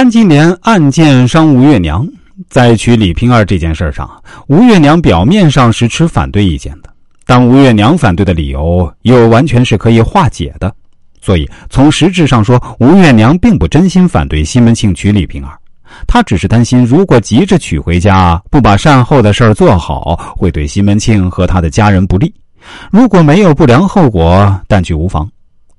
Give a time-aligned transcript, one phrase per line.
[0.00, 2.08] 潘金莲暗箭伤吴月娘，
[2.48, 4.10] 在娶李瓶儿这件事上，
[4.46, 6.88] 吴月娘表面上是持反对意见的，
[7.26, 10.74] 但吴月娘反对的理由又完全是可以化解的，
[11.20, 15.52] 所以从实质上说，吴月娘并不真心反对西门庆娶李瓶儿，
[16.06, 22.26] 她只是担心，如果急着娶回家，不把善后的事儿做好，会对西门庆和他的家人不利；
[22.90, 25.30] 如果没有不良后果，但去无妨。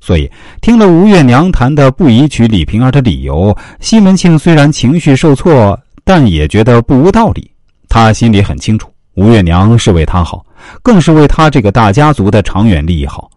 [0.04, 0.29] 所以，
[0.61, 7.49] 听了吴月娘谈的不宜娶李瓶儿的理由，西门庆虽然情绪受挫，但也觉得不无道理。
[7.88, 10.44] 他心里很清楚，吴月娘是为他好，
[10.81, 13.30] 更是为他这个大家族的长远利益好。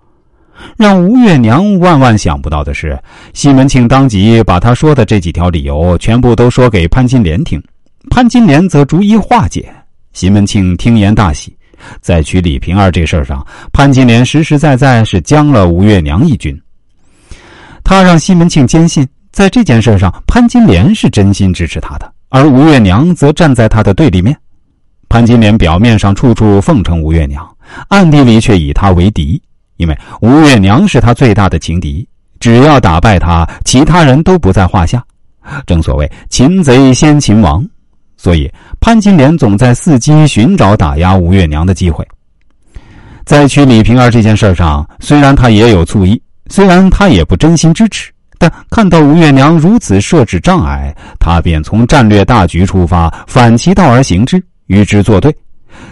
[0.78, 2.98] 让吴月娘万万想不到的是，
[3.34, 7.62] 西门庆当即把他说的这几条理由全部都说给潘金莲听，
[8.08, 9.70] 潘金莲则逐一化解。
[10.14, 11.54] 西门庆听言大喜。
[12.00, 16.58] 在娶李瓶儿这事儿上，潘金莲实实在在是将了吴月娘一军。
[17.84, 24.36] 他让西门庆坚信，在这件事上，潘金莲是真心支持他的，而吴月娘则站在他的对立面。
[25.08, 27.48] 潘金莲表面上处处奉承吴月娘，
[27.88, 29.40] 暗地里却以她为敌，
[29.76, 32.08] 因为吴月娘是他最大的情敌，
[32.40, 35.04] 只要打败她，其他人都不在话下。
[35.66, 37.64] 正所谓擒贼先擒王。
[38.16, 42.06] 所以，潘金莲总在伺机寻找打压吴月娘的机会。
[43.26, 55.34] 在娶李瓶儿这件事上，虽然他也有醋意，虽然他也不真心支持，但看到吴月娘如此设置障碍，他便从战略大局出发，反其道而行之，与之作对。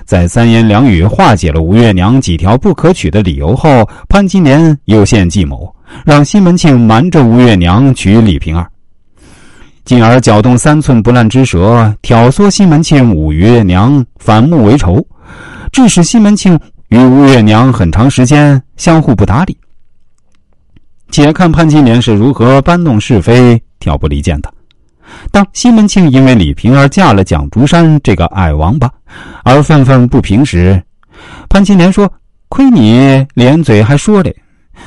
[0.04, 8.68] 在三言两语化解了吴月娘几条不可取的理由后，潘金莲又献计谋，让西门庆瞒着吴月娘娶李瓶儿。
[9.84, 15.04] 进而搅动三寸不烂之舌，挑唆西门庆与吴月娘反目为仇，
[15.72, 16.58] 致使西门庆
[16.88, 19.56] 与吴月娘很长时间相互不搭理。
[21.12, 24.52] 且看潘金莲是如何搬弄是非、挑拨离间的。
[25.30, 28.90] 当西门庆因为李瓶儿嫁了蒋竹山这个矮王八
[29.44, 30.82] 而愤愤不平时，
[31.50, 32.10] 潘金莲说
[32.48, 34.34] ：“亏你连嘴还说嘞，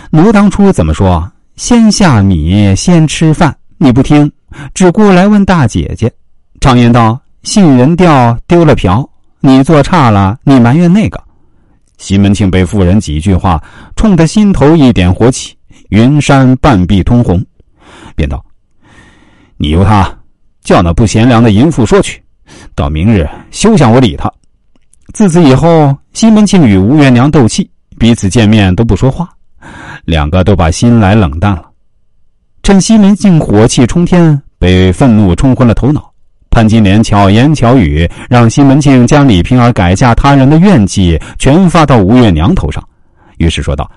[0.10, 1.32] 奴当初怎么说？
[1.56, 4.30] 先下米，先吃饭，你不听。”
[4.74, 6.12] 只顾来问大姐姐，
[6.60, 9.08] 常言道：“信人掉丢了瓢。”
[9.42, 11.22] 你做差了，你埋怨那个。
[12.00, 13.64] 西门庆被妇人几句话
[13.96, 15.56] 冲得心头一点火起，
[15.90, 17.44] 云山半壁通红，
[18.16, 18.44] 便道
[19.58, 20.12] ：“你由他
[20.64, 22.22] 叫那不贤良的淫妇说去，
[22.74, 24.32] 到明日休想我理他。”
[25.14, 29.30] 自此以后，西门庆与吴月娘斗气，彼此见面都不说话，
[30.06, 31.66] 两个都把心来冷淡了。
[32.64, 34.42] 趁西门庆火气冲天。
[34.58, 36.10] 被愤怒冲昏了头脑，
[36.50, 42.82] 潘金莲巧言巧语，让西门庆将李瓶儿改嫁他人的怨气全发到吴月娘头上，
[43.38, 43.88] 于是说道：“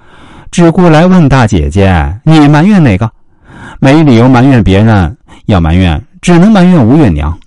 [0.50, 3.10] 只顾来问大姐姐，你埋怨哪个？
[3.80, 5.16] 没理由埋怨别人，
[5.46, 7.38] 要埋怨只能埋怨吴月娘。”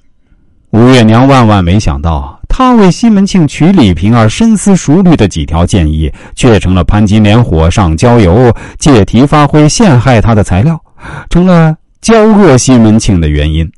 [0.71, 10.79] 吴月娘万万没想到，她为西门庆娶李瓶儿深思熟虑的几条建议，却成了潘金莲火上浇油、借题发挥、陷害她的材料，
[11.29, 11.75] 成了。
[12.01, 13.71] 交恶西门庆的原因。